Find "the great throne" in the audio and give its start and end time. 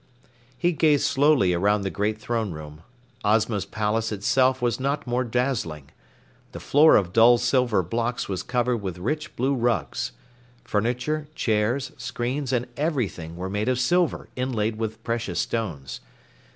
1.83-2.51